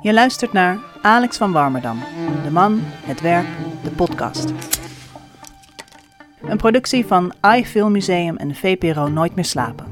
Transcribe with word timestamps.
Je 0.00 0.12
luistert 0.12 0.52
naar 0.52 0.78
Alex 1.02 1.36
van 1.36 1.52
Warmerdam, 1.52 1.98
De 2.44 2.50
Man, 2.50 2.80
Het 2.82 3.20
Werk, 3.20 3.46
de 3.82 3.90
podcast. 3.90 4.52
Een 6.40 6.56
productie 6.56 7.06
van 7.06 7.32
iFilm 7.56 7.92
Museum 7.92 8.36
en 8.36 8.54
VPRO 8.54 9.08
Nooit 9.08 9.34
meer 9.34 9.44
slapen. 9.44 9.86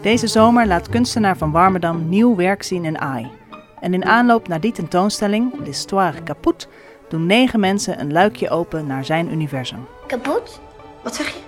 Deze 0.00 0.26
zomer 0.26 0.66
laat 0.66 0.88
kunstenaar 0.88 1.36
van 1.36 1.50
Warmerdam 1.50 2.08
nieuw 2.08 2.36
werk 2.36 2.62
zien 2.62 2.84
in 2.84 2.98
AI. 2.98 3.30
En 3.80 3.94
in 3.94 4.04
aanloop 4.04 4.48
naar 4.48 4.60
die 4.60 4.72
tentoonstelling, 4.72 5.52
L'Histoire 5.64 6.22
Kaput, 6.22 6.68
doen 7.08 7.26
negen 7.26 7.60
mensen 7.60 8.00
een 8.00 8.12
luikje 8.12 8.50
open 8.50 8.86
naar 8.86 9.04
zijn 9.04 9.32
universum. 9.32 9.86
Kapot? 10.06 10.60
Wat 11.02 11.14
zeg 11.14 11.28
je? 11.28 11.40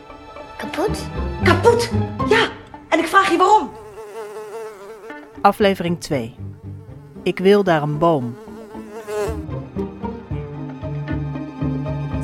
Kapot? 0.56 1.08
Kapot! 1.42 1.90
Ja, 2.28 2.48
en 2.88 2.98
ik 2.98 3.06
vraag 3.06 3.30
je 3.30 3.36
waarom. 3.36 3.70
Aflevering 5.40 6.00
2. 6.00 6.34
Ik 7.24 7.38
wil 7.38 7.64
daar 7.64 7.82
een 7.82 7.98
boom. 7.98 8.36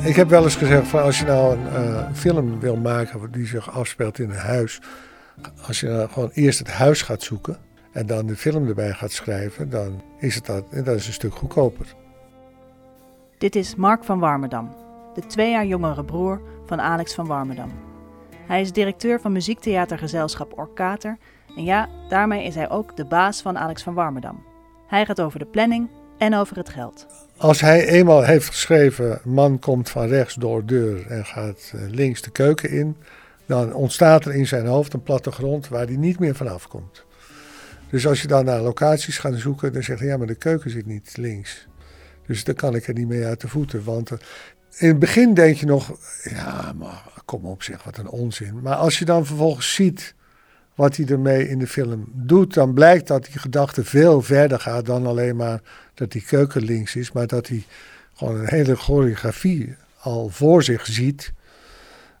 Ik 0.03 0.15
heb 0.15 0.29
wel 0.29 0.43
eens 0.43 0.55
gezegd 0.55 0.87
van 0.87 1.01
als 1.01 1.19
je 1.19 1.25
nou 1.25 1.57
een 1.57 1.67
eh, 1.67 2.13
film 2.13 2.59
wil 2.59 2.75
maken 2.75 3.31
die 3.31 3.45
zich 3.45 3.71
afspeelt 3.71 4.19
in 4.19 4.29
een 4.29 4.35
huis. 4.35 4.81
Als 5.67 5.79
je 5.79 5.87
nou 5.87 6.09
gewoon 6.09 6.29
eerst 6.33 6.59
het 6.59 6.71
huis 6.71 7.01
gaat 7.01 7.21
zoeken 7.21 7.57
en 7.91 8.05
dan 8.05 8.25
de 8.25 8.35
film 8.35 8.67
erbij 8.67 8.93
gaat 8.93 9.11
schrijven, 9.11 9.69
dan 9.69 10.01
is 10.19 10.35
het 10.35 10.45
dat, 10.45 10.63
dat 10.71 10.95
is 10.95 11.07
een 11.07 11.13
stuk 11.13 11.33
goedkoper. 11.33 11.85
Dit 13.37 13.55
is 13.55 13.75
Mark 13.75 14.03
van 14.03 14.19
Warmerdam, 14.19 14.75
de 15.13 15.25
twee 15.25 15.51
jaar 15.51 15.65
jongere 15.65 16.03
broer 16.03 16.41
van 16.65 16.81
Alex 16.81 17.13
van 17.13 17.25
Warmerdam. 17.25 17.71
Hij 18.47 18.61
is 18.61 18.71
directeur 18.71 19.21
van 19.21 19.31
muziektheatergezelschap 19.31 20.57
Orkater 20.57 21.17
en 21.55 21.63
ja, 21.63 21.89
daarmee 22.09 22.45
is 22.45 22.55
hij 22.55 22.69
ook 22.69 22.97
de 22.97 23.05
baas 23.05 23.41
van 23.41 23.57
Alex 23.57 23.83
van 23.83 23.93
Warmerdam. 23.93 24.50
Hij 24.91 25.05
gaat 25.05 25.21
over 25.21 25.39
de 25.39 25.45
planning 25.45 25.89
en 26.17 26.35
over 26.35 26.57
het 26.57 26.69
geld. 26.69 27.07
Als 27.37 27.61
hij 27.61 27.87
eenmaal 27.87 28.23
heeft 28.23 28.47
geschreven, 28.47 29.19
man 29.23 29.59
komt 29.59 29.89
van 29.89 30.07
rechts 30.07 30.35
door 30.35 30.65
deur 30.65 31.07
en 31.07 31.25
gaat 31.25 31.71
eh, 31.75 31.81
links 31.89 32.21
de 32.21 32.31
keuken 32.31 32.69
in, 32.69 32.95
dan 33.45 33.73
ontstaat 33.73 34.25
er 34.25 34.35
in 34.35 34.47
zijn 34.47 34.65
hoofd 34.65 34.93
een 34.93 35.03
plattegrond 35.03 35.67
waar 35.67 35.85
hij 35.85 35.95
niet 35.95 36.19
meer 36.19 36.35
vanaf 36.35 36.67
komt. 36.67 37.05
Dus 37.89 38.07
als 38.07 38.21
je 38.21 38.27
dan 38.27 38.45
naar 38.45 38.61
locaties 38.61 39.17
gaat 39.17 39.37
zoeken, 39.37 39.73
dan 39.73 39.83
zegt 39.83 39.99
hij, 39.99 40.07
ja, 40.07 40.17
maar 40.17 40.27
de 40.27 40.35
keuken 40.35 40.69
zit 40.69 40.85
niet 40.85 41.17
links. 41.17 41.67
Dus 42.27 42.43
dan 42.43 42.55
kan 42.55 42.75
ik 42.75 42.87
er 42.87 42.93
niet 42.93 43.07
mee 43.07 43.25
uit 43.25 43.41
de 43.41 43.47
voeten. 43.47 43.83
Want 43.83 44.11
eh, 44.11 44.17
in 44.77 44.87
het 44.87 44.99
begin 44.99 45.33
denk 45.33 45.55
je 45.55 45.65
nog, 45.65 45.97
ja, 46.23 46.73
maar 46.77 47.03
kom 47.25 47.45
op 47.45 47.63
zeg, 47.63 47.83
wat 47.83 47.97
een 47.97 48.09
onzin. 48.09 48.61
Maar 48.61 48.75
als 48.75 48.99
je 48.99 49.05
dan 49.05 49.25
vervolgens 49.25 49.73
ziet 49.73 50.15
wat 50.81 50.95
hij 50.95 51.05
ermee 51.05 51.47
in 51.47 51.59
de 51.59 51.67
film 51.67 52.05
doet, 52.13 52.53
dan 52.53 52.73
blijkt 52.73 53.07
dat 53.07 53.25
die 53.25 53.39
gedachte 53.39 53.83
veel 53.83 54.21
verder 54.21 54.59
gaat 54.59 54.85
dan 54.85 55.05
alleen 55.05 55.35
maar 55.35 55.61
dat 55.93 56.11
die 56.11 56.21
keuken 56.21 56.63
links 56.63 56.95
is, 56.95 57.11
maar 57.11 57.27
dat 57.27 57.47
hij 57.47 57.63
gewoon 58.13 58.39
een 58.39 58.47
hele 58.47 58.75
choreografie 58.75 59.75
al 59.99 60.29
voor 60.29 60.63
zich 60.63 60.85
ziet, 60.85 61.31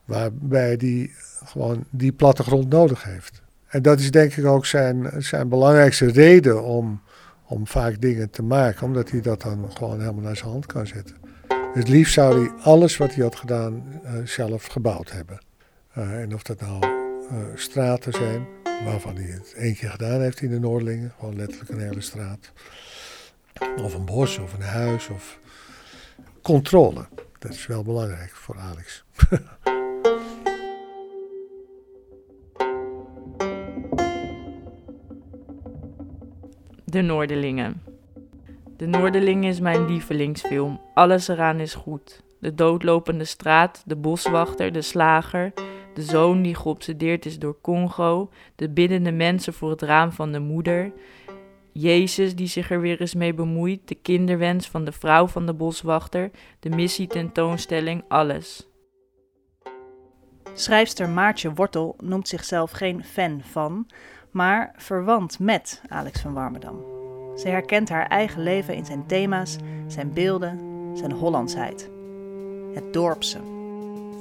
waarbij 0.05 0.75
hij 0.79 1.11
gewoon 1.45 1.85
die 1.89 2.11
plattegrond 2.11 2.69
nodig 2.69 3.03
heeft. 3.03 3.41
En 3.67 3.81
dat 3.81 3.99
is 3.99 4.11
denk 4.11 4.35
ik 4.35 4.45
ook 4.45 4.65
zijn, 4.65 5.11
zijn 5.17 5.49
belangrijkste 5.49 6.11
reden 6.11 6.63
om, 6.63 7.01
om 7.45 7.67
vaak 7.67 8.01
dingen 8.01 8.29
te 8.29 8.43
maken, 8.43 8.85
omdat 8.85 9.09
hij 9.09 9.21
dat 9.21 9.41
dan 9.41 9.71
gewoon 9.73 9.99
helemaal 9.99 10.23
naar 10.23 10.37
zijn 10.37 10.49
hand 10.49 10.65
kan 10.65 10.87
zetten. 10.87 11.15
Het 11.73 11.87
liefst 11.87 12.13
zou 12.13 12.39
hij 12.39 12.51
alles 12.63 12.97
wat 12.97 13.13
hij 13.13 13.23
had 13.23 13.35
gedaan 13.35 13.83
uh, 14.03 14.11
zelf 14.25 14.65
gebouwd 14.65 15.11
hebben. 15.11 15.39
Uh, 15.97 16.21
en 16.21 16.33
of 16.33 16.43
dat 16.43 16.59
nou 16.59 17.00
straten 17.55 18.13
zijn, 18.13 18.47
waarvan 18.85 19.15
hij 19.15 19.25
het 19.25 19.53
één 19.53 19.75
keer 19.75 19.89
gedaan 19.89 20.21
heeft 20.21 20.41
in 20.41 20.49
de 20.49 20.59
Noordelingen, 20.59 21.13
gewoon 21.19 21.35
letterlijk 21.35 21.69
een 21.69 21.79
hele 21.79 22.01
straat. 22.01 22.51
Of 23.77 23.93
een 23.93 24.05
bos 24.05 24.37
of 24.37 24.53
een 24.53 24.61
huis 24.61 25.07
of 25.07 25.39
controle. 26.41 27.05
Dat 27.39 27.51
is 27.51 27.67
wel 27.67 27.83
belangrijk 27.83 28.31
voor 28.31 28.57
Alex. 28.57 29.03
De 36.85 37.01
Noorderlingen. 37.01 37.81
De 38.77 38.85
Noorderlingen 38.85 39.49
is 39.49 39.59
mijn 39.59 39.85
lievelingsfilm. 39.85 40.81
Alles 40.93 41.27
eraan 41.27 41.59
is 41.59 41.73
goed. 41.73 42.23
De 42.39 42.55
doodlopende 42.55 43.25
straat, 43.25 43.83
de 43.85 43.95
boswachter, 43.95 44.71
de 44.71 44.81
slager, 44.81 45.53
de 45.93 46.01
zoon 46.01 46.41
die 46.41 46.55
geobsedeerd 46.55 47.25
is 47.25 47.39
door 47.39 47.61
Congo, 47.61 48.29
de 48.55 48.69
biddende 48.69 49.11
mensen 49.11 49.53
voor 49.53 49.69
het 49.69 49.81
raam 49.81 50.11
van 50.11 50.31
de 50.31 50.39
moeder, 50.39 50.91
Jezus 51.73 52.35
die 52.35 52.47
zich 52.47 52.71
er 52.71 52.81
weer 52.81 53.01
eens 53.01 53.15
mee 53.15 53.33
bemoeit, 53.33 53.87
de 53.87 53.95
kinderwens 53.95 54.67
van 54.67 54.85
de 54.85 54.91
vrouw 54.91 55.27
van 55.27 55.45
de 55.45 55.53
boswachter, 55.53 56.31
de 56.59 56.69
missie 56.69 57.07
tentoonstelling, 57.07 58.03
alles. 58.07 58.69
Schrijfster 60.53 61.09
Maartje 61.09 61.53
Wortel 61.53 61.95
noemt 62.03 62.27
zichzelf 62.27 62.71
geen 62.71 63.03
fan 63.03 63.41
van, 63.43 63.87
maar 64.31 64.73
verwant 64.75 65.39
met 65.39 65.81
Alex 65.87 66.21
van 66.21 66.33
Warmerdam. 66.33 66.83
Ze 67.37 67.47
herkent 67.47 67.89
haar 67.89 68.07
eigen 68.07 68.43
leven 68.43 68.75
in 68.75 68.85
zijn 68.85 69.05
thema's, 69.05 69.57
zijn 69.87 70.13
beelden, 70.13 70.59
zijn 70.97 71.11
Hollandsheid. 71.11 71.89
Het 72.73 72.93
dorpse. 72.93 73.60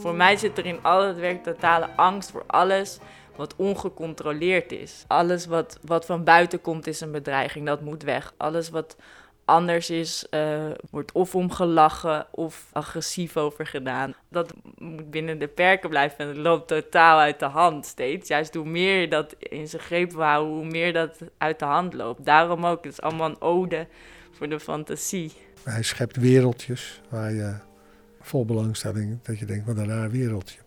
Voor 0.01 0.15
mij 0.15 0.37
zit 0.37 0.59
er 0.59 0.67
in 0.67 0.83
al 0.83 1.03
het 1.03 1.19
werk 1.19 1.43
totale 1.43 1.89
angst 1.97 2.31
voor 2.31 2.45
alles 2.47 2.99
wat 3.37 3.57
ongecontroleerd 3.57 4.73
is. 4.73 5.05
Alles 5.07 5.47
wat, 5.47 5.79
wat 5.83 6.07
van 6.07 6.25
buiten 6.25 6.61
komt 6.61 6.87
is 6.87 7.01
een 7.01 7.11
bedreiging, 7.11 7.67
dat 7.67 7.81
moet 7.81 8.03
weg. 8.03 8.35
Alles 8.37 8.71
wat 8.71 8.97
anders 9.45 9.91
is, 9.91 10.27
uh, 10.31 10.67
wordt 10.91 11.13
of 11.13 11.35
omgelachen 11.35 12.27
of 12.31 12.67
agressief 12.73 13.37
over 13.37 13.67
gedaan. 13.67 14.15
Dat 14.29 14.53
moet 14.79 15.11
binnen 15.11 15.39
de 15.39 15.49
perken 15.49 15.89
blijven 15.89 16.19
en 16.19 16.29
het 16.29 16.37
loopt 16.37 16.69
totaal 16.69 17.19
uit 17.19 17.39
de 17.39 17.45
hand 17.45 17.87
steeds. 17.87 18.29
Juist 18.29 18.55
hoe 18.55 18.69
meer 18.69 19.01
je 19.01 19.09
dat 19.09 19.35
in 19.39 19.69
zijn 19.69 19.83
greep 19.83 20.13
wil 20.13 20.23
houden, 20.23 20.55
hoe 20.55 20.65
meer 20.65 20.93
dat 20.93 21.19
uit 21.39 21.59
de 21.59 21.65
hand 21.65 21.95
loopt. 21.95 22.25
Daarom 22.25 22.67
ook, 22.67 22.85
het 22.85 22.93
is 22.93 23.01
allemaal 23.01 23.29
een 23.29 23.41
ode 23.41 23.87
voor 24.31 24.49
de 24.49 24.61
fantasie. 24.61 25.33
Hij 25.65 25.83
schept 25.83 26.17
wereldjes 26.17 27.01
waar 27.09 27.33
je 27.33 27.55
vol 28.31 28.45
belangstelling, 28.45 29.19
dat 29.23 29.39
je 29.39 29.45
denkt, 29.45 29.67
wat 29.67 29.77
een 29.77 29.89
raar 29.89 30.11
wereldje. 30.11 30.59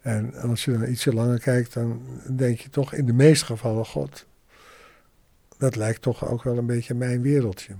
En 0.00 0.34
als 0.34 0.64
je 0.64 0.72
dan 0.72 0.88
ietsje 0.88 1.14
langer 1.14 1.38
kijkt, 1.40 1.74
dan 1.74 2.02
denk 2.36 2.58
je 2.58 2.68
toch 2.68 2.92
in 2.92 3.06
de 3.06 3.12
meeste 3.12 3.44
gevallen, 3.44 3.86
god, 3.86 4.26
dat 5.58 5.76
lijkt 5.76 6.02
toch 6.02 6.28
ook 6.28 6.42
wel 6.42 6.58
een 6.58 6.66
beetje 6.66 6.94
mijn 6.94 7.22
wereldje. 7.22 7.74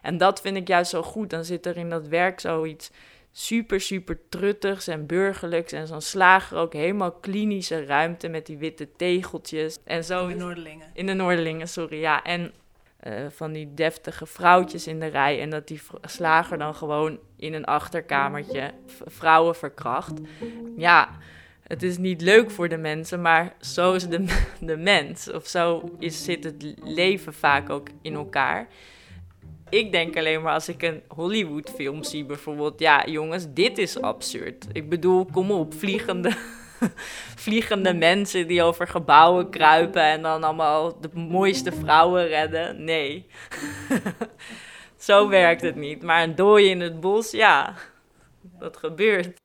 En 0.00 0.18
dat 0.18 0.40
vind 0.40 0.56
ik 0.56 0.68
juist 0.68 0.90
zo 0.90 1.02
goed. 1.02 1.30
Dan 1.30 1.44
zit 1.44 1.66
er 1.66 1.76
in 1.76 1.90
dat 1.90 2.08
werk 2.08 2.40
zoiets 2.40 2.90
super, 3.30 3.80
super 3.80 4.18
truttigs 4.28 4.86
en 4.86 5.06
burgerlijks. 5.06 5.72
En 5.72 5.86
zo'n 5.86 6.00
slager 6.00 6.58
ook 6.58 6.72
helemaal 6.72 7.12
klinische 7.12 7.84
ruimte 7.84 8.28
met 8.28 8.46
die 8.46 8.58
witte 8.58 8.88
tegeltjes. 8.96 9.78
En 9.84 10.04
zo 10.04 10.26
In 10.26 10.38
de 10.38 10.44
Noorderlingen. 10.44 10.86
In 10.92 11.06
de 11.06 11.12
Noorderlingen, 11.12 11.68
sorry, 11.68 12.00
ja. 12.00 12.22
En 12.22 12.52
uh, 13.06 13.12
van 13.28 13.52
die 13.52 13.74
deftige 13.74 14.26
vrouwtjes 14.26 14.86
in 14.86 15.00
de 15.00 15.06
rij. 15.06 15.40
En 15.40 15.50
dat 15.50 15.68
die 15.68 15.80
slager 16.02 16.58
dan 16.58 16.74
gewoon 16.74 17.18
in 17.36 17.54
een 17.54 17.64
achterkamertje 17.64 18.70
vrouwen 19.04 19.56
verkracht. 19.56 20.20
Ja, 20.76 21.08
het 21.62 21.82
is 21.82 21.98
niet 21.98 22.20
leuk 22.20 22.50
voor 22.50 22.68
de 22.68 22.76
mensen, 22.76 23.20
maar 23.20 23.54
zo 23.60 23.92
is 23.92 24.08
de, 24.08 24.24
de 24.60 24.76
mens. 24.76 25.30
Of 25.30 25.46
zo 25.46 25.90
is, 25.98 26.24
zit 26.24 26.44
het 26.44 26.74
leven 26.82 27.34
vaak 27.34 27.70
ook 27.70 27.88
in 28.02 28.14
elkaar. 28.14 28.68
Ik 29.68 29.92
denk 29.92 30.16
alleen 30.16 30.42
maar 30.42 30.52
als 30.52 30.68
ik 30.68 30.82
een 30.82 31.02
Hollywood-film 31.08 32.02
zie, 32.02 32.24
bijvoorbeeld. 32.24 32.80
Ja, 32.80 33.06
jongens, 33.06 33.46
dit 33.48 33.78
is 33.78 34.00
absurd. 34.00 34.66
Ik 34.72 34.88
bedoel, 34.88 35.24
kom 35.32 35.50
op, 35.50 35.74
vliegende, 35.74 36.36
vliegende 37.44 37.94
mensen 37.94 38.46
die 38.46 38.62
over 38.62 38.88
gebouwen 38.88 39.50
kruipen 39.50 40.02
en 40.02 40.22
dan 40.22 40.44
allemaal 40.44 41.00
de 41.00 41.10
mooiste 41.14 41.72
vrouwen 41.72 42.26
redden. 42.26 42.84
Nee. 42.84 43.26
zo 44.96 45.28
werkt 45.28 45.62
het 45.62 45.76
niet. 45.76 46.02
Maar 46.02 46.22
een 46.22 46.34
dooi 46.34 46.70
in 46.70 46.80
het 46.80 47.00
bos, 47.00 47.30
ja, 47.30 47.74
dat 48.58 48.76
gebeurt. 48.76 49.40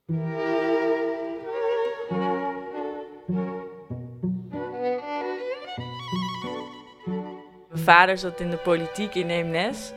Mijn 7.70 7.84
vader 7.84 8.18
zat 8.18 8.40
in 8.40 8.50
de 8.50 8.58
politiek 8.58 9.16
in 9.16 9.30
Eemnes. 9.30 9.94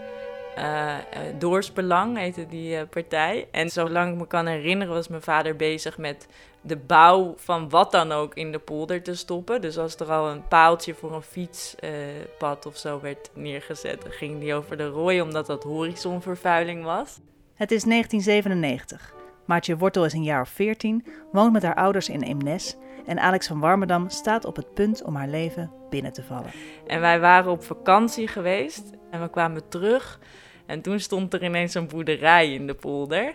Uh, 0.58 0.96
Doorsbelang 1.38 2.16
heette 2.16 2.46
die 2.46 2.76
uh, 2.76 2.82
partij. 2.90 3.49
En 3.50 3.70
zolang 3.70 4.12
ik 4.12 4.19
me 4.19 4.26
kan 4.26 4.46
herinneren 4.46 4.94
was 4.94 5.08
mijn 5.08 5.22
vader 5.22 5.56
bezig 5.56 5.99
met 5.99 6.26
de 6.60 6.76
bouw 6.76 7.34
van 7.37 7.69
wat 7.69 7.90
dan 7.90 8.12
ook 8.12 8.34
in 8.34 8.52
de 8.52 8.58
polder 8.58 9.02
te 9.02 9.14
stoppen. 9.14 9.60
Dus 9.60 9.78
als 9.78 9.96
er 9.96 10.10
al 10.10 10.28
een 10.31 10.49
paaltje 10.49 10.94
voor 10.94 11.14
een 11.14 11.22
fietspad 11.22 12.66
of 12.66 12.76
zo 12.76 13.00
werd 13.00 13.31
neergezet, 13.34 14.02
dan 14.02 14.12
ging 14.12 14.40
die 14.40 14.54
over 14.54 14.76
de 14.76 14.88
rooi 14.88 15.20
omdat 15.20 15.46
dat 15.46 15.62
horizonvervuiling 15.62 16.84
was. 16.84 17.20
Het 17.55 17.70
is 17.70 17.82
1997. 17.82 19.14
Maartje 19.44 19.76
Wortel 19.76 20.05
is 20.05 20.12
een 20.12 20.22
jaar 20.22 20.40
of 20.40 20.48
14, 20.48 21.06
woont 21.32 21.52
met 21.52 21.62
haar 21.62 21.75
ouders 21.75 22.08
in 22.08 22.22
Eemnes 22.22 22.76
en 23.06 23.19
Alex 23.19 23.46
van 23.46 23.60
Warmerdam 23.60 24.08
staat 24.08 24.44
op 24.44 24.56
het 24.56 24.75
punt 24.75 25.02
om 25.02 25.16
haar 25.16 25.28
leven 25.28 25.70
binnen 25.90 26.12
te 26.12 26.22
vallen. 26.22 26.50
En 26.87 27.00
wij 27.00 27.20
waren 27.20 27.50
op 27.50 27.64
vakantie 27.64 28.28
geweest 28.28 28.82
En 29.10 29.20
we 29.20 29.31
kwamen 29.31 29.69
terug 29.69 30.19
en 30.66 30.82
toen 30.82 31.00
stond 31.00 31.34
er 31.34 31.44
ineens 31.44 31.75
een 31.75 31.88
boerderij 31.88 32.52
in 32.52 32.66
de 32.66 32.75
polder. 32.75 33.32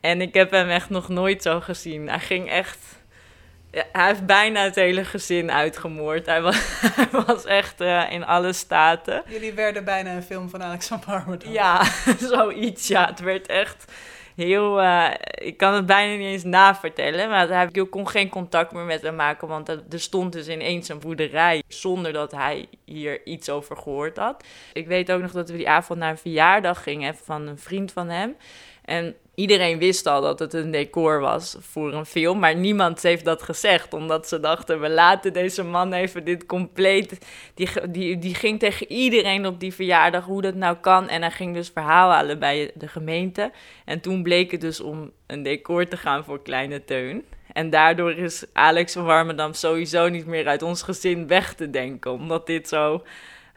En 0.00 0.20
ik 0.20 0.34
heb 0.34 0.50
hem 0.50 0.68
echt 0.68 0.90
nog 0.90 1.08
nooit 1.08 1.42
zo 1.42 1.60
gezien. 1.60 2.08
Hij 2.08 2.20
ging 2.20 2.50
echt... 2.50 2.78
Ja, 3.70 3.84
hij 3.92 4.06
heeft 4.06 4.26
bijna 4.26 4.62
het 4.62 4.74
hele 4.74 5.04
gezin 5.04 5.50
uitgemoord. 5.50 6.26
Hij 6.26 6.42
was, 6.42 6.80
hij 6.96 7.08
was 7.26 7.44
echt 7.44 7.80
uh, 7.80 8.12
in 8.12 8.24
alle 8.24 8.52
staten. 8.52 9.22
Jullie 9.28 9.52
werden 9.52 9.84
bijna 9.84 10.14
een 10.14 10.22
film 10.22 10.48
van 10.48 10.62
Alex 10.62 10.86
van 10.86 11.00
Parmerdam. 11.00 11.52
Ja, 11.52 11.84
zoiets. 12.34 12.88
Ja, 12.88 13.06
het 13.06 13.20
werd 13.20 13.46
echt 13.46 13.92
heel... 14.36 14.82
Uh, 14.82 15.10
ik 15.34 15.56
kan 15.56 15.74
het 15.74 15.86
bijna 15.86 16.16
niet 16.16 16.26
eens 16.26 16.44
navertellen. 16.44 17.28
Maar 17.28 17.48
hij, 17.48 17.68
ik 17.72 17.90
kon 17.90 18.08
geen 18.08 18.28
contact 18.28 18.72
meer 18.72 18.84
met 18.84 19.02
hem 19.02 19.14
maken. 19.14 19.48
Want 19.48 19.68
er 19.68 19.82
stond 19.90 20.32
dus 20.32 20.48
ineens 20.48 20.88
een 20.88 20.98
boerderij. 20.98 21.62
Zonder 21.68 22.12
dat 22.12 22.32
hij 22.32 22.66
hier 22.84 23.26
iets 23.26 23.50
over 23.50 23.76
gehoord 23.76 24.16
had. 24.16 24.44
Ik 24.72 24.86
weet 24.86 25.12
ook 25.12 25.20
nog 25.20 25.32
dat 25.32 25.50
we 25.50 25.56
die 25.56 25.68
avond 25.68 25.98
naar 25.98 26.10
een 26.10 26.18
verjaardag 26.18 26.82
gingen 26.82 27.14
van 27.14 27.46
een 27.46 27.58
vriend 27.58 27.92
van 27.92 28.08
hem. 28.08 28.36
En 28.84 29.16
iedereen 29.34 29.78
wist 29.78 30.06
al 30.06 30.20
dat 30.20 30.38
het 30.38 30.52
een 30.54 30.70
decor 30.70 31.20
was 31.20 31.56
voor 31.60 31.92
een 31.92 32.06
film, 32.06 32.38
maar 32.38 32.56
niemand 32.56 33.02
heeft 33.02 33.24
dat 33.24 33.42
gezegd, 33.42 33.94
omdat 33.94 34.28
ze 34.28 34.40
dachten, 34.40 34.80
we 34.80 34.90
laten 34.90 35.32
deze 35.32 35.64
man 35.64 35.92
even 35.92 36.24
dit 36.24 36.46
compleet... 36.46 37.26
Die, 37.54 37.68
die, 37.90 38.18
die 38.18 38.34
ging 38.34 38.58
tegen 38.58 38.92
iedereen 38.92 39.46
op 39.46 39.60
die 39.60 39.74
verjaardag 39.74 40.24
hoe 40.24 40.42
dat 40.42 40.54
nou 40.54 40.76
kan 40.76 41.08
en 41.08 41.22
hij 41.22 41.30
ging 41.30 41.54
dus 41.54 41.70
verhaal 41.74 42.10
halen 42.10 42.38
bij 42.38 42.70
de 42.74 42.88
gemeente. 42.88 43.50
En 43.84 44.00
toen 44.00 44.22
bleek 44.22 44.50
het 44.50 44.60
dus 44.60 44.80
om 44.80 45.10
een 45.26 45.42
decor 45.42 45.88
te 45.88 45.96
gaan 45.96 46.24
voor 46.24 46.42
Kleine 46.42 46.84
Teun. 46.84 47.24
En 47.52 47.70
daardoor 47.70 48.12
is 48.12 48.44
Alex 48.52 48.92
van 48.92 49.04
Warmerdam 49.04 49.52
sowieso 49.52 50.08
niet 50.08 50.26
meer 50.26 50.46
uit 50.46 50.62
ons 50.62 50.82
gezin 50.82 51.26
weg 51.26 51.54
te 51.54 51.70
denken, 51.70 52.12
omdat 52.12 52.46
dit 52.46 52.68
zo 52.68 53.02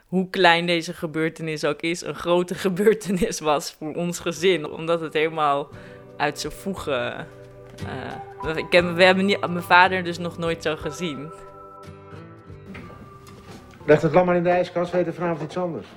hoe 0.08 0.30
klein 0.30 0.66
deze 0.66 0.94
gebeurtenis 0.94 1.66
ook 1.66 1.82
is, 1.82 2.02
een 2.02 2.16
grote 2.16 2.56
gebeurtenis 2.66 3.40
was 3.40 3.72
voor 3.72 3.94
ons 3.94 4.20
gezin. 4.20 4.70
Omdat 4.70 5.02
het 5.02 5.14
helemaal 5.14 5.70
uit 6.18 6.40
zijn 6.40 6.54
voegen. 6.54 7.28
Uh, 8.46 8.58
ik 8.58 8.72
heb, 8.72 8.96
we 8.96 9.04
hebben 9.04 9.26
niet, 9.26 9.40
mijn 9.40 9.62
vader 9.62 10.04
dus 10.04 10.18
nog 10.18 10.38
nooit 10.38 10.64
zo 10.64 10.76
gezien. 10.76 11.32
Leg 13.86 14.02
het 14.02 14.14
lam 14.14 14.26
maar 14.26 14.36
in 14.36 14.44
de 14.44 14.50
ijskast, 14.50 14.92
we 14.92 14.98
eten 14.98 15.14
vanavond 15.14 15.42
iets 15.42 15.58
anders. 15.58 15.88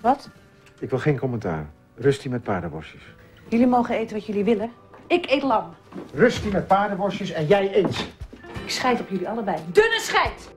Wat? 0.00 0.28
Ik 0.80 0.90
wil 0.90 0.98
geen 0.98 1.18
commentaar. 1.18 1.70
Rustie 1.94 2.30
met 2.30 2.42
paardenworstjes. 2.42 3.02
Jullie 3.48 3.66
mogen 3.66 3.96
eten 3.96 4.16
wat 4.16 4.26
jullie 4.26 4.44
willen. 4.44 4.70
Ik 5.06 5.30
eet 5.30 5.42
lam. 5.42 5.74
Rustie 6.14 6.52
met 6.52 6.66
paardenworstjes 6.66 7.30
en 7.30 7.46
jij 7.46 7.76
eet. 7.76 8.06
Ik 8.64 8.70
scheid 8.70 9.00
op 9.00 9.08
jullie 9.08 9.28
allebei. 9.28 9.56
Dunne 9.72 10.00
scheid! 10.00 10.52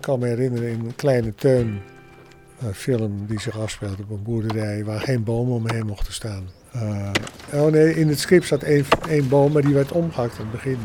Ik 0.00 0.06
kan 0.06 0.18
me 0.18 0.26
herinneren 0.26 0.68
in 0.68 0.80
een 0.80 0.94
kleine. 0.94 1.32
Een 1.42 2.74
film 2.74 3.26
die 3.26 3.40
zich 3.40 3.58
afspeelt 3.58 4.00
op 4.00 4.10
een 4.10 4.22
boerderij 4.22 4.84
waar 4.84 5.00
geen 5.00 5.24
bomen 5.24 5.54
omheen 5.54 5.86
mochten 5.86 6.12
staan. 6.12 6.48
Uh, 6.76 7.10
oh 7.52 7.66
nee, 7.66 7.94
in 7.94 8.08
het 8.08 8.18
script 8.18 8.46
zat 8.46 8.62
één, 8.62 8.84
één 9.08 9.28
boom, 9.28 9.52
maar 9.52 9.62
die 9.62 9.74
werd 9.74 9.92
omgehakt 9.92 10.38
aan 10.38 10.46
het 10.46 10.50
begin. 10.50 10.78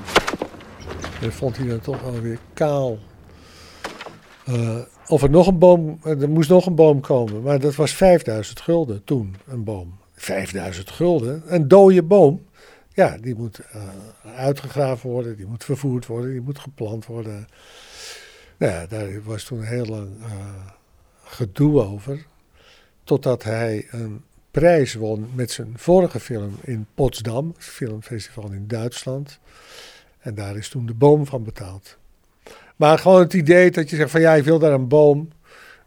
Dat 1.21 1.33
vond 1.33 1.57
hij 1.57 1.67
dan 1.67 1.79
toch 1.79 2.03
alweer 2.03 2.37
kaal. 2.53 2.97
Uh, 4.49 4.77
of 5.07 5.23
er 5.23 5.29
nog 5.29 5.47
een 5.47 5.59
boom, 5.59 5.99
er 6.03 6.29
moest 6.29 6.49
nog 6.49 6.65
een 6.65 6.75
boom 6.75 7.01
komen, 7.01 7.41
maar 7.41 7.59
dat 7.59 7.75
was 7.75 7.93
5000 7.93 8.61
gulden 8.61 9.03
toen, 9.03 9.35
een 9.47 9.63
boom. 9.63 9.97
5000 10.13 10.91
gulden, 10.91 11.43
een 11.45 11.67
dode 11.67 12.03
boom. 12.03 12.45
Ja, 12.93 13.17
die 13.21 13.35
moet 13.35 13.59
uitgegraven 14.35 15.09
worden, 15.09 15.37
die 15.37 15.47
moet 15.47 15.63
vervoerd 15.63 16.05
worden, 16.05 16.31
die 16.31 16.41
moet 16.41 16.59
geplant 16.59 17.05
worden. 17.05 17.47
Nou 18.57 18.73
ja, 18.73 18.85
daar 18.85 19.23
was 19.23 19.43
toen 19.43 19.63
heel 19.63 19.85
lang 19.85 20.09
uh, 20.19 20.27
gedoe 21.23 21.81
over. 21.81 22.25
Totdat 23.03 23.43
hij 23.43 23.87
een 23.89 24.23
prijs 24.51 24.93
won 24.93 25.29
met 25.33 25.51
zijn 25.51 25.73
vorige 25.75 26.19
film 26.19 26.57
in 26.61 26.87
Potsdam, 26.93 27.53
filmfestival 27.57 28.51
in 28.51 28.67
Duitsland. 28.67 29.39
En 30.19 30.35
daar 30.35 30.55
is 30.55 30.69
toen 30.69 30.85
de 30.85 30.93
boom 30.93 31.25
van 31.25 31.43
betaald. 31.43 31.97
Maar 32.75 32.99
gewoon 32.99 33.21
het 33.21 33.33
idee 33.33 33.71
dat 33.71 33.89
je 33.89 33.95
zegt 33.95 34.11
van 34.11 34.21
ja, 34.21 34.33
ik 34.33 34.43
wil 34.43 34.59
daar 34.59 34.71
een 34.71 34.87
boom. 34.87 35.29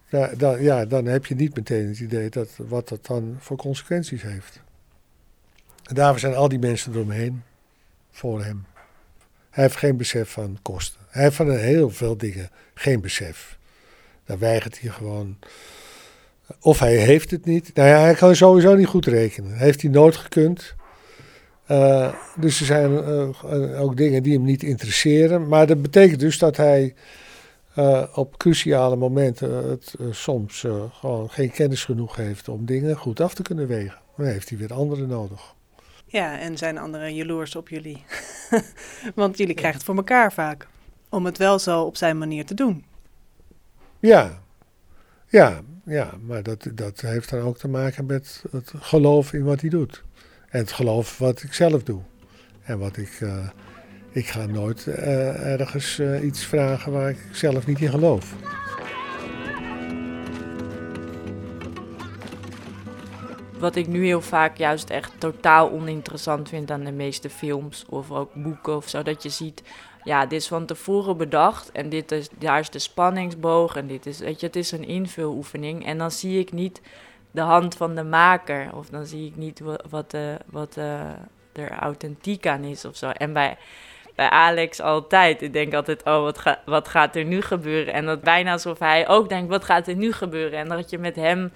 Ja, 0.08 0.30
dan, 0.36 0.62
ja, 0.62 0.84
dan 0.84 1.06
heb 1.06 1.26
je 1.26 1.34
niet 1.34 1.54
meteen 1.56 1.88
het 1.88 2.00
idee 2.00 2.30
dat, 2.30 2.48
wat 2.56 2.88
dat 2.88 3.06
dan 3.06 3.36
voor 3.38 3.56
consequenties 3.56 4.22
heeft. 4.22 4.60
En 5.82 5.94
daarvoor 5.94 6.18
zijn 6.18 6.34
al 6.34 6.48
die 6.48 6.58
mensen 6.58 6.92
eromheen 6.92 7.42
voor 8.10 8.44
hem. 8.44 8.66
Hij 9.58 9.66
heeft 9.66 9.78
geen 9.78 9.96
besef 9.96 10.30
van 10.30 10.58
kosten. 10.62 11.00
Hij 11.08 11.22
heeft 11.22 11.36
van 11.36 11.50
heel 11.50 11.90
veel 11.90 12.16
dingen 12.16 12.50
geen 12.74 13.00
besef. 13.00 13.58
Daar 14.24 14.38
weigert 14.38 14.80
hij 14.80 14.90
gewoon. 14.90 15.38
Of 16.60 16.78
hij 16.78 16.96
heeft 16.96 17.30
het 17.30 17.44
niet. 17.44 17.74
Nou 17.74 17.88
ja, 17.88 18.00
hij 18.00 18.14
kan 18.14 18.36
sowieso 18.36 18.74
niet 18.74 18.86
goed 18.86 19.06
rekenen. 19.06 19.56
Heeft 19.56 19.82
hij 19.82 19.90
nooit 19.90 20.16
gekund. 20.16 20.74
Uh, 21.70 22.14
dus 22.36 22.60
er 22.60 22.66
zijn 22.66 22.92
uh, 22.92 23.80
ook 23.80 23.96
dingen 23.96 24.22
die 24.22 24.32
hem 24.32 24.44
niet 24.44 24.62
interesseren. 24.62 25.48
Maar 25.48 25.66
dat 25.66 25.82
betekent 25.82 26.20
dus 26.20 26.38
dat 26.38 26.56
hij 26.56 26.94
op 28.14 28.38
cruciale 28.38 28.96
momenten 28.96 29.68
het 29.68 29.94
soms 30.10 30.64
gewoon 30.92 31.30
geen 31.30 31.50
kennis 31.50 31.84
genoeg 31.84 32.16
heeft 32.16 32.48
om 32.48 32.66
dingen 32.66 32.96
goed 32.96 33.20
af 33.20 33.34
te 33.34 33.42
kunnen 33.42 33.66
wegen. 33.66 33.98
Dan 34.16 34.26
heeft 34.26 34.48
hij 34.48 34.58
weer 34.58 34.72
anderen 34.72 35.08
nodig. 35.08 35.56
Ja, 36.10 36.38
en 36.38 36.58
zijn 36.58 36.78
anderen 36.78 37.14
jaloers 37.14 37.56
op 37.56 37.68
jullie. 37.68 38.04
Want 39.14 39.38
jullie 39.38 39.54
krijgen 39.54 39.76
het 39.76 39.86
voor 39.86 39.96
elkaar 39.96 40.32
vaak. 40.32 40.66
Om 41.08 41.24
het 41.24 41.38
wel 41.38 41.58
zo 41.58 41.82
op 41.82 41.96
zijn 41.96 42.18
manier 42.18 42.46
te 42.46 42.54
doen. 42.54 42.84
Ja, 43.98 44.42
ja, 45.26 45.60
ja. 45.84 46.14
Maar 46.26 46.42
dat, 46.42 46.68
dat 46.72 47.00
heeft 47.00 47.30
dan 47.30 47.40
ook 47.40 47.58
te 47.58 47.68
maken 47.68 48.06
met 48.06 48.44
het 48.50 48.72
geloof 48.76 49.32
in 49.32 49.44
wat 49.44 49.60
hij 49.60 49.70
doet. 49.70 50.04
En 50.48 50.58
het 50.58 50.72
geloof 50.72 51.18
wat 51.18 51.42
ik 51.42 51.52
zelf 51.52 51.82
doe. 51.82 52.00
En 52.62 52.78
wat 52.78 52.96
ik. 52.96 53.20
Uh, 53.20 53.48
ik 54.10 54.26
ga 54.26 54.46
nooit 54.46 54.86
uh, 54.86 55.60
ergens 55.60 55.98
uh, 55.98 56.24
iets 56.24 56.44
vragen 56.44 56.92
waar 56.92 57.10
ik 57.10 57.18
zelf 57.32 57.66
niet 57.66 57.80
in 57.80 57.90
geloof. 57.90 58.34
Wat 63.58 63.76
ik 63.76 63.86
nu 63.86 64.04
heel 64.04 64.20
vaak 64.20 64.56
juist 64.56 64.90
echt 64.90 65.12
totaal 65.18 65.70
oninteressant 65.70 66.48
vind 66.48 66.70
aan 66.70 66.84
de 66.84 66.92
meeste 66.92 67.30
films 67.30 67.84
of 67.88 68.10
ook 68.10 68.30
boeken 68.34 68.76
of 68.76 68.88
zo, 68.88 69.02
dat 69.02 69.22
je 69.22 69.28
ziet, 69.28 69.62
ja, 70.04 70.26
dit 70.26 70.40
is 70.40 70.48
van 70.48 70.66
tevoren 70.66 71.16
bedacht 71.16 71.72
en 71.72 71.88
dit 71.88 72.12
is, 72.12 72.28
daar 72.38 72.58
is 72.58 72.70
de 72.70 72.78
spanningsboog 72.78 73.76
en 73.76 73.86
dit 73.86 74.06
is, 74.06 74.18
weet 74.18 74.40
je, 74.40 74.46
het 74.46 74.56
is 74.56 74.70
een 74.70 74.86
invuloefening 74.86 75.86
en 75.86 75.98
dan 75.98 76.10
zie 76.10 76.38
ik 76.38 76.52
niet 76.52 76.80
de 77.30 77.40
hand 77.40 77.74
van 77.74 77.94
de 77.94 78.04
maker 78.04 78.68
of 78.74 78.88
dan 78.88 79.06
zie 79.06 79.26
ik 79.26 79.36
niet 79.36 79.62
wat, 79.90 80.10
de, 80.10 80.36
wat 80.46 80.72
de, 80.72 81.00
er 81.52 81.70
authentiek 81.70 82.46
aan 82.46 82.64
is 82.64 82.84
of 82.84 82.96
zo. 82.96 83.08
En 83.08 83.32
bij, 83.32 83.56
bij 84.14 84.28
Alex 84.28 84.80
altijd. 84.80 85.42
Ik 85.42 85.52
denk 85.52 85.74
altijd, 85.74 86.04
oh, 86.04 86.22
wat, 86.22 86.58
wat 86.64 86.88
gaat 86.88 87.16
er 87.16 87.24
nu 87.24 87.42
gebeuren? 87.42 87.94
En 87.94 88.06
dat 88.06 88.20
bijna 88.20 88.52
alsof 88.52 88.78
hij 88.78 89.08
ook 89.08 89.28
denkt, 89.28 89.48
wat 89.48 89.64
gaat 89.64 89.88
er 89.88 89.96
nu 89.96 90.12
gebeuren? 90.12 90.58
En 90.58 90.68
dat 90.68 90.90
je 90.90 90.98
met 90.98 91.16
hem 91.16 91.52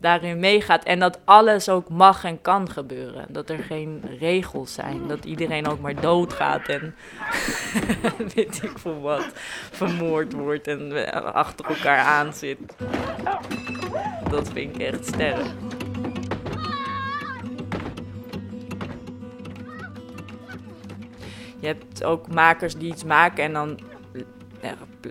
daarin 0.00 0.38
meegaat. 0.38 0.84
En 0.84 0.98
dat 0.98 1.18
alles 1.24 1.68
ook 1.68 1.88
mag 1.88 2.24
en 2.24 2.40
kan 2.40 2.70
gebeuren. 2.70 3.26
Dat 3.28 3.50
er 3.50 3.58
geen 3.58 4.02
regels 4.18 4.74
zijn. 4.74 5.06
Dat 5.06 5.24
iedereen 5.24 5.68
ook 5.68 5.80
maar 5.80 6.00
doodgaat 6.00 6.68
en 6.68 6.94
weet 8.34 8.62
ik 8.62 8.78
veel 8.78 9.00
wat, 9.00 9.26
vermoord 9.70 10.32
wordt 10.32 10.68
en 10.68 11.12
achter 11.34 11.66
elkaar 11.66 11.98
aan 11.98 12.34
zit. 12.34 12.58
Dat 14.30 14.48
vind 14.52 14.74
ik 14.74 14.82
echt 14.82 15.06
sterk. 15.06 15.46
Je 21.60 21.66
hebt 21.66 22.04
ook 22.04 22.28
makers 22.28 22.76
die 22.76 22.92
iets 22.92 23.04
maken 23.04 23.44
en 23.44 23.52
dan 23.52 23.78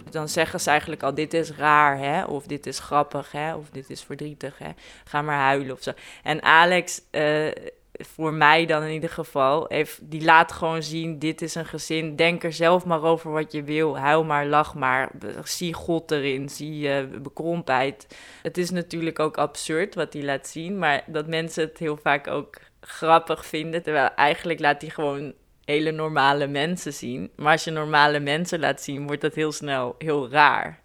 dan 0.09 0.29
zeggen 0.29 0.59
ze 0.59 0.69
eigenlijk 0.69 1.03
al: 1.03 1.13
dit 1.13 1.33
is 1.33 1.51
raar, 1.51 1.97
hè? 1.97 2.23
Of 2.23 2.47
dit 2.47 2.65
is 2.65 2.79
grappig, 2.79 3.31
hè? 3.31 3.55
Of 3.55 3.69
dit 3.69 3.89
is 3.89 4.01
verdrietig, 4.03 4.57
hè? 4.57 4.69
Ga 5.03 5.21
maar 5.21 5.39
huilen 5.39 5.75
of 5.75 5.81
zo. 5.81 5.91
En 6.23 6.43
Alex, 6.43 7.01
uh, 7.11 7.47
voor 7.91 8.33
mij 8.33 8.65
dan 8.65 8.83
in 8.83 8.91
ieder 8.93 9.09
geval, 9.09 9.65
heeft, 9.67 9.99
die 10.01 10.23
laat 10.23 10.51
gewoon 10.51 10.83
zien: 10.83 11.19
dit 11.19 11.41
is 11.41 11.55
een 11.55 11.65
gezin. 11.65 12.15
Denk 12.15 12.43
er 12.43 12.53
zelf 12.53 12.85
maar 12.85 13.03
over 13.03 13.31
wat 13.31 13.51
je 13.51 13.63
wil. 13.63 13.97
Huil 13.97 14.23
maar, 14.23 14.45
lach 14.45 14.75
maar. 14.75 15.11
Zie 15.43 15.73
God 15.73 16.11
erin. 16.11 16.49
Zie 16.49 16.87
uh, 16.87 17.21
bekrompheid. 17.21 18.07
Het 18.41 18.57
is 18.57 18.69
natuurlijk 18.69 19.19
ook 19.19 19.37
absurd 19.37 19.95
wat 19.95 20.13
hij 20.13 20.23
laat 20.23 20.47
zien, 20.47 20.79
maar 20.79 21.03
dat 21.07 21.27
mensen 21.27 21.63
het 21.63 21.77
heel 21.77 21.97
vaak 21.97 22.27
ook 22.27 22.57
grappig 22.79 23.45
vinden. 23.45 23.83
Terwijl 23.83 24.09
eigenlijk 24.15 24.59
laat 24.59 24.81
hij 24.81 24.89
gewoon 24.89 25.33
hele 25.65 25.91
normale 25.91 26.47
mensen 26.47 26.93
zien. 26.93 27.31
Maar 27.35 27.51
als 27.51 27.63
je 27.63 27.71
normale 27.71 28.19
mensen 28.19 28.59
laat 28.59 28.81
zien, 28.81 29.07
wordt 29.07 29.21
dat 29.21 29.35
heel 29.35 29.51
snel 29.51 29.95
heel 29.97 30.29
raar. 30.29 30.81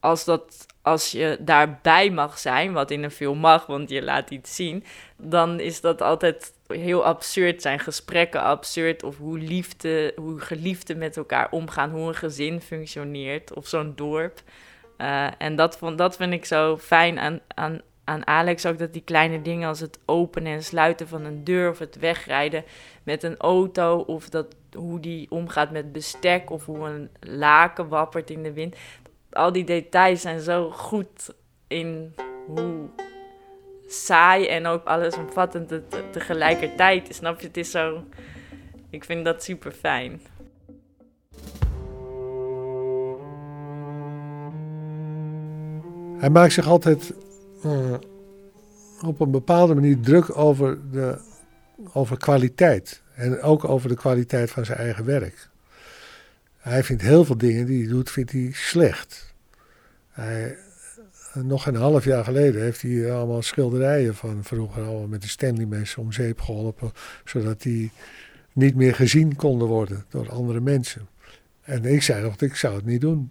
Als, 0.00 0.24
dat, 0.24 0.66
als 0.82 1.10
je 1.10 1.36
daarbij 1.40 2.10
mag 2.10 2.38
zijn, 2.38 2.72
wat 2.72 2.90
in 2.90 3.02
een 3.02 3.10
film 3.10 3.38
mag, 3.38 3.66
want 3.66 3.90
je 3.90 4.02
laat 4.02 4.30
iets 4.30 4.54
zien, 4.56 4.84
dan 5.16 5.60
is 5.60 5.80
dat 5.80 6.02
altijd 6.02 6.52
heel 6.66 7.04
absurd 7.04 7.62
zijn 7.62 7.78
gesprekken 7.78 8.42
absurd 8.42 9.02
of 9.02 9.16
hoe 9.16 9.38
liefde, 9.38 10.12
hoe 10.16 10.40
geliefden 10.40 10.98
met 10.98 11.16
elkaar 11.16 11.50
omgaan, 11.50 11.90
hoe 11.90 12.08
een 12.08 12.14
gezin 12.14 12.60
functioneert 12.60 13.54
of 13.54 13.66
zo'n 13.66 13.92
dorp. 13.96 14.42
Uh, 14.98 15.26
en 15.38 15.56
dat, 15.56 15.78
vond, 15.78 15.98
dat 15.98 16.16
vind 16.16 16.32
ik 16.32 16.44
zo 16.44 16.78
fijn 16.78 17.18
aan, 17.18 17.40
aan, 17.54 17.80
aan 18.10 18.26
Alex 18.26 18.66
ook 18.66 18.78
dat 18.78 18.92
die 18.92 19.02
kleine 19.04 19.42
dingen 19.42 19.68
als 19.68 19.80
het 19.80 19.98
openen 20.04 20.52
en 20.52 20.62
sluiten 20.62 21.08
van 21.08 21.24
een 21.24 21.44
deur 21.44 21.70
of 21.70 21.78
het 21.78 21.96
wegrijden 21.96 22.64
met 23.02 23.22
een 23.22 23.36
auto 23.36 23.98
of 23.98 24.28
dat 24.28 24.46
hoe 24.72 25.00
die 25.00 25.30
omgaat 25.30 25.70
met 25.70 25.92
bestek 25.92 26.50
of 26.50 26.66
hoe 26.66 26.88
een 26.88 27.10
laken 27.20 27.88
wappert 27.88 28.30
in 28.30 28.42
de 28.42 28.52
wind. 28.52 28.76
Al 29.30 29.52
die 29.52 29.64
details 29.64 30.20
zijn 30.20 30.40
zo 30.40 30.70
goed 30.70 31.34
in 31.68 32.14
hoe 32.46 32.88
saai 33.86 34.46
en 34.46 34.66
ook 34.66 34.84
allesomvattend 34.84 35.70
het 35.70 36.12
tegelijkertijd. 36.12 37.14
Snap 37.14 37.40
je? 37.40 37.46
Het 37.46 37.56
is 37.56 37.70
zo. 37.70 38.04
Ik 38.90 39.04
vind 39.04 39.24
dat 39.24 39.42
super 39.42 39.72
fijn. 39.72 40.20
Hij 46.18 46.30
maakt 46.30 46.52
zich 46.52 46.66
altijd 46.66 47.12
uh, 47.64 47.94
op 49.04 49.20
een 49.20 49.30
bepaalde 49.30 49.74
manier 49.74 50.00
druk 50.00 50.36
over, 50.36 50.78
de, 50.90 51.18
over 51.92 52.18
kwaliteit. 52.18 53.02
En 53.14 53.42
ook 53.42 53.64
over 53.64 53.88
de 53.88 53.94
kwaliteit 53.94 54.50
van 54.50 54.64
zijn 54.64 54.78
eigen 54.78 55.04
werk. 55.04 55.48
Hij 56.56 56.84
vindt 56.84 57.02
heel 57.02 57.24
veel 57.24 57.38
dingen 57.38 57.66
die 57.66 57.82
hij 57.82 57.92
doet, 57.92 58.10
vindt 58.10 58.32
hij 58.32 58.50
slecht. 58.52 59.34
Hij, 60.08 60.56
nog 61.34 61.66
een 61.66 61.74
half 61.74 62.04
jaar 62.04 62.24
geleden 62.24 62.62
heeft 62.62 62.82
hij 62.82 63.12
allemaal 63.12 63.42
schilderijen 63.42 64.14
van 64.14 64.44
vroeger 64.44 64.82
allemaal 64.82 65.06
met 65.06 65.22
de 65.22 65.28
Stanley 65.28 65.66
mensen 65.66 66.02
om 66.02 66.12
zeep 66.12 66.40
geholpen. 66.40 66.92
Zodat 67.24 67.62
die 67.62 67.90
niet 68.52 68.74
meer 68.74 68.94
gezien 68.94 69.36
konden 69.36 69.68
worden 69.68 70.04
door 70.08 70.30
andere 70.30 70.60
mensen. 70.60 71.08
En 71.60 71.84
ik 71.84 72.02
zei 72.02 72.22
nog, 72.22 72.36
ik 72.36 72.54
zou 72.54 72.74
het 72.74 72.84
niet 72.84 73.00
doen. 73.00 73.30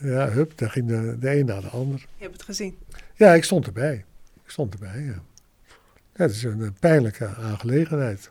Ja, 0.00 0.28
hup, 0.28 0.58
daar 0.58 0.70
ging 0.70 0.86
de, 0.86 1.16
de 1.20 1.38
een 1.38 1.46
naar 1.46 1.60
de 1.60 1.68
ander. 1.68 1.98
Je 2.16 2.22
hebt 2.22 2.32
het 2.32 2.42
gezien? 2.42 2.76
Ja, 3.20 3.34
ik 3.34 3.44
stond 3.44 3.66
erbij. 3.66 4.04
Ik 4.44 4.50
stond 4.50 4.72
erbij, 4.72 5.00
ja. 5.00 5.22
ja 6.14 6.22
het 6.22 6.30
is 6.30 6.42
een, 6.42 6.76
pijnlijke 6.80 7.26
aangelegenheid. 7.26 8.30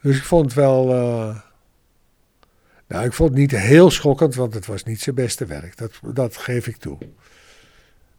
Dus 0.00 0.16
ik 0.16 0.22
vond 0.22 0.44
het 0.44 0.54
wel... 0.54 0.94
Uh, 0.94 1.40
nou, 2.86 3.04
ik 3.04 3.12
vond 3.12 3.30
het 3.30 3.38
niet 3.38 3.50
heel 3.50 3.90
schokkend, 3.90 4.34
want 4.34 4.54
het 4.54 4.66
was 4.66 4.84
niet 4.84 5.00
zijn 5.00 5.14
beste 5.14 5.46
werk. 5.46 5.76
Dat, 5.76 6.00
dat 6.14 6.36
geef 6.36 6.66
ik 6.66 6.76
toe. 6.76 6.98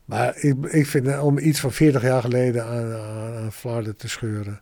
Maar 0.06 0.38
ik, 0.38 0.66
ik 0.66 0.88
vind 0.88 1.20
om 1.20 1.38
iets 1.38 1.60
van 1.60 1.72
40 1.72 2.02
jaar 2.02 2.22
geleden 2.22 2.66
aan, 2.66 2.94
aan, 2.94 3.52
aan 3.64 3.96
te 3.96 4.10
scheuren... 4.10 4.62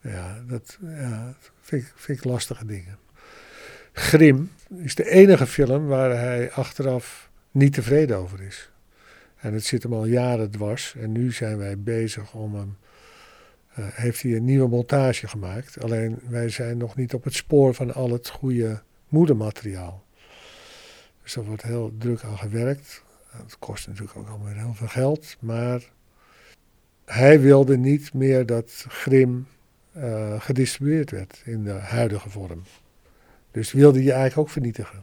Ja, 0.00 0.42
dat 0.48 0.78
ja, 0.80 1.34
vind, 1.60 1.82
ik, 1.82 1.92
vind 1.94 2.18
ik 2.18 2.24
lastige 2.24 2.66
dingen. 2.66 2.98
Grim 3.92 4.50
is 4.76 4.94
de 4.94 5.10
enige 5.10 5.46
film 5.46 5.86
waar 5.86 6.10
hij 6.10 6.52
achteraf 6.52 7.30
niet 7.50 7.72
tevreden 7.72 8.16
over 8.16 8.42
is. 8.42 8.70
En 9.40 9.52
het 9.54 9.64
zit 9.64 9.82
hem 9.82 9.92
al 9.92 10.06
jaren 10.06 10.50
dwars. 10.50 10.94
En 10.94 11.12
nu 11.12 11.32
zijn 11.32 11.58
wij 11.58 11.78
bezig 11.78 12.34
om 12.34 12.54
hem. 12.54 12.76
Uh, 13.78 13.86
heeft 13.90 14.22
hij 14.22 14.36
een 14.36 14.44
nieuwe 14.44 14.68
montage 14.68 15.28
gemaakt. 15.28 15.82
Alleen 15.82 16.18
wij 16.28 16.48
zijn 16.48 16.76
nog 16.76 16.96
niet 16.96 17.14
op 17.14 17.24
het 17.24 17.34
spoor 17.34 17.74
van 17.74 17.94
al 17.94 18.10
het 18.10 18.28
goede 18.28 18.82
moedermateriaal. 19.08 20.04
Dus 21.22 21.36
er 21.36 21.44
wordt 21.44 21.62
heel 21.62 21.92
druk 21.98 22.22
aan 22.22 22.38
gewerkt. 22.38 23.02
Het 23.30 23.58
kost 23.58 23.86
natuurlijk 23.86 24.18
ook 24.18 24.28
allemaal 24.28 24.52
heel 24.52 24.74
veel 24.74 24.88
geld. 24.88 25.36
Maar 25.40 25.82
hij 27.04 27.40
wilde 27.40 27.76
niet 27.76 28.14
meer 28.14 28.46
dat 28.46 28.84
Grim 28.88 29.46
uh, 29.96 30.40
gedistribueerd 30.40 31.10
werd 31.10 31.42
in 31.44 31.64
de 31.64 31.70
huidige 31.70 32.30
vorm. 32.30 32.62
Dus 33.50 33.72
wilde 33.72 34.02
je 34.02 34.12
eigenlijk 34.12 34.40
ook 34.40 34.50
vernietigen. 34.50 35.00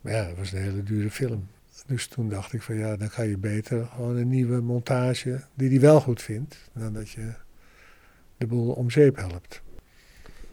Maar 0.00 0.12
ja, 0.12 0.26
dat 0.26 0.36
was 0.36 0.52
een 0.52 0.62
hele 0.62 0.82
dure 0.82 1.10
film. 1.10 1.48
Dus 1.86 2.06
toen 2.06 2.28
dacht 2.28 2.52
ik 2.52 2.62
van 2.62 2.76
ja, 2.76 2.96
dan 2.96 3.08
kan 3.08 3.28
je 3.28 3.38
beter 3.38 3.86
gewoon 3.86 4.16
een 4.16 4.28
nieuwe 4.28 4.60
montage 4.60 5.40
die 5.54 5.68
hij 5.68 5.80
wel 5.80 6.00
goed 6.00 6.22
vindt, 6.22 6.56
dan 6.72 6.92
dat 6.92 7.10
je 7.10 7.32
de 8.36 8.46
boel 8.46 8.72
om 8.72 8.90
zeep 8.90 9.16
helpt. 9.16 9.62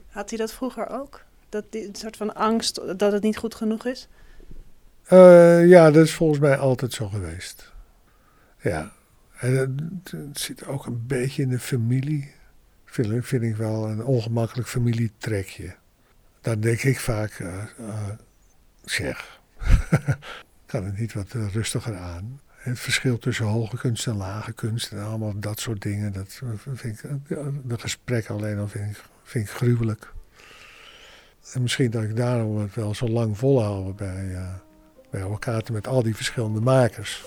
Had 0.07 0.29
hij 0.29 0.39
dat 0.39 0.53
vroeger 0.53 0.89
ook? 0.89 1.23
Dat 1.49 1.65
die, 1.69 1.87
een 1.87 1.95
soort 1.95 2.17
van 2.17 2.35
angst 2.35 2.99
dat 2.99 3.11
het 3.11 3.23
niet 3.23 3.37
goed 3.37 3.55
genoeg 3.55 3.85
is? 3.85 4.07
Uh, 5.11 5.67
ja, 5.67 5.91
dat 5.91 6.03
is 6.03 6.13
volgens 6.13 6.39
mij 6.39 6.57
altijd 6.57 6.93
zo 6.93 7.07
geweest. 7.07 7.73
Ja, 8.61 8.91
en 9.37 9.55
het, 9.55 10.11
het 10.11 10.39
zit 10.39 10.65
ook 10.65 10.85
een 10.85 11.07
beetje 11.07 11.41
in 11.41 11.49
de 11.49 11.59
familie. 11.59 12.33
Vind, 12.85 13.25
vind 13.25 13.43
ik 13.43 13.55
wel 13.55 13.89
een 13.89 14.03
ongemakkelijk 14.03 14.67
familietrekje. 14.67 15.75
Dan 16.41 16.59
denk 16.59 16.83
ik 16.83 16.99
vaak, 16.99 17.39
uh, 17.39 17.63
uh, 17.79 18.09
zeg, 18.83 19.41
kan 20.65 20.85
het 20.85 20.99
niet 20.99 21.13
wat 21.13 21.31
rustiger 21.31 21.97
aan. 21.97 22.39
Het 22.47 22.79
verschil 22.79 23.17
tussen 23.17 23.45
hoge 23.45 23.77
kunst 23.77 24.07
en 24.07 24.17
lage 24.17 24.53
kunst 24.53 24.91
en 24.91 25.03
allemaal 25.03 25.39
dat 25.39 25.59
soort 25.59 25.81
dingen, 25.81 26.13
dat 26.13 26.41
vind 26.55 27.03
ik, 27.03 27.09
de 27.63 27.79
gesprekken 27.79 28.35
alleen 28.35 28.57
al 28.57 28.67
vind 28.67 28.89
ik, 28.89 29.03
vind 29.23 29.45
ik 29.47 29.51
gruwelijk. 29.51 30.13
En 31.53 31.61
misschien 31.61 31.91
dat 31.91 32.03
ik 32.03 32.15
daarom 32.15 32.57
het 32.57 32.75
wel 32.75 32.95
zo 32.95 33.07
lang 33.07 33.37
volhouden 33.37 33.95
bij, 33.95 34.25
uh, 34.25 34.53
bij 35.09 35.23
Orkaten 35.23 35.73
met 35.73 35.87
al 35.87 36.03
die 36.03 36.15
verschillende 36.15 36.59
makers. 36.59 37.25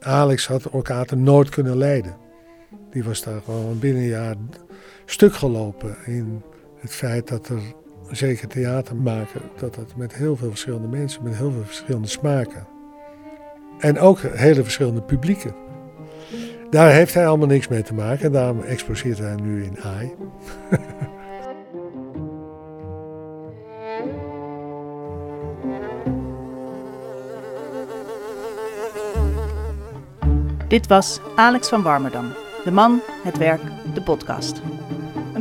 Alex 0.00 0.46
had 0.46 0.70
Orkaten 0.70 1.22
nooit 1.22 1.48
kunnen 1.48 1.76
leiden. 1.76 2.16
Die 2.90 3.04
was 3.04 3.22
daar 3.22 3.40
gewoon 3.40 3.78
binnen 3.78 4.02
een 4.02 4.08
jaar 4.08 4.36
stuk 5.04 5.34
gelopen 5.34 5.96
in 6.04 6.42
het 6.80 6.92
feit 6.92 7.28
dat 7.28 7.48
er 7.48 7.60
zeker 8.10 8.48
theater 8.48 8.96
maken, 8.96 9.40
dat 9.58 9.74
dat 9.74 9.96
met 9.96 10.14
heel 10.14 10.36
veel 10.36 10.48
verschillende 10.48 10.88
mensen, 10.88 11.22
met 11.22 11.36
heel 11.36 11.50
veel 11.50 11.64
verschillende 11.64 12.08
smaken. 12.08 12.66
En 13.78 13.98
ook 13.98 14.18
hele 14.20 14.62
verschillende 14.62 15.02
publieken. 15.02 15.54
Daar 16.70 16.92
heeft 16.92 17.14
hij 17.14 17.28
allemaal 17.28 17.46
niks 17.46 17.68
mee 17.68 17.82
te 17.82 17.94
maken 17.94 18.24
en 18.24 18.32
daarom 18.32 18.60
exposeert 18.60 19.18
hij 19.18 19.34
nu 19.34 19.64
in 19.64 19.78
AI. 19.82 20.14
Dit 30.68 30.86
was 30.86 31.20
Alex 31.36 31.68
van 31.68 31.82
Warmerdam, 31.82 32.32
de 32.64 32.70
man, 32.70 33.00
het 33.24 33.38
werk, 33.38 33.60
de 33.94 34.02
podcast. 34.02 34.60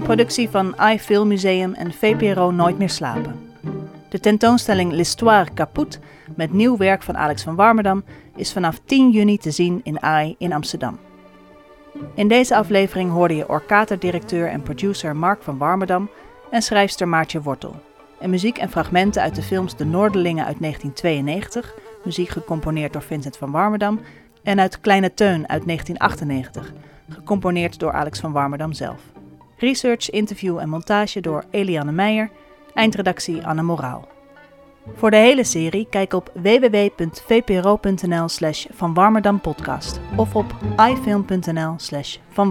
Productie 0.08 0.50
van 0.50 0.76
iFilm 0.76 1.28
Museum 1.28 1.74
en 1.74 1.94
VPRO 1.94 2.52
Nooit 2.52 2.78
meer 2.78 2.90
slapen. 2.90 3.52
De 4.10 4.20
tentoonstelling 4.20 4.92
L'Histoire 4.92 5.54
Caput 5.54 6.00
met 6.36 6.54
nieuw 6.54 6.78
werk 6.78 7.04
van 7.04 7.18
Alex 7.18 7.44
van 7.44 7.56
Warmerdam 7.56 8.04
is 8.36 8.54
vanaf 8.54 8.80
10 8.86 9.12
juni 9.12 9.38
te 9.38 9.52
zien 9.52 9.82
in 9.84 10.02
AI 10.02 10.36
in 10.38 10.54
Amsterdam. 10.54 11.00
In 12.14 12.28
deze 12.28 12.56
aflevering 12.56 13.12
hoorde 13.12 13.36
je 13.36 13.50
orkater-directeur 13.50 14.50
en 14.50 14.62
producer 14.62 15.16
Mark 15.16 15.44
van 15.44 15.58
Warmerdam 15.58 16.10
en 16.52 16.62
schrijfster 16.62 17.08
Maartje 17.08 17.42
Wortel. 17.42 17.76
En 18.20 18.30
muziek 18.30 18.58
en 18.58 18.70
fragmenten 18.70 19.22
uit 19.22 19.36
de 19.36 19.44
films 19.44 19.76
De 19.76 19.86
Noorderlingen 19.86 20.46
uit 20.46 20.60
1992, 20.60 21.74
muziek 22.04 22.30
gecomponeerd 22.30 22.94
door 22.94 23.04
Vincent 23.04 23.38
van 23.38 23.52
Warmerdam, 23.52 24.00
en 24.44 24.60
uit 24.60 24.82
Kleine 24.82 25.14
Teun 25.14 25.50
uit 25.50 25.66
1998, 25.66 26.74
gecomponeerd 27.10 27.80
door 27.80 27.92
Alex 27.92 28.20
van 28.20 28.32
Warmerdam 28.32 28.74
zelf. 28.74 29.17
Research, 29.58 30.10
interview 30.10 30.58
en 30.58 30.70
montage 30.70 31.22
door 31.22 31.44
Eliane 31.52 31.92
Meijer. 31.92 32.30
Eindredactie 32.74 33.48
Anne 33.48 33.62
Moraal. 33.62 34.08
Voor 34.96 35.12
de 35.12 35.18
hele 35.18 35.44
serie 35.44 35.88
kijk 35.90 36.14
op 36.14 36.32
www.vpro.nl 36.34 38.28
slash 38.28 38.66
of 40.16 40.36
op 40.36 40.56
ifilm.nl 40.78 41.74
slash 41.78 42.18
Van 42.30 42.50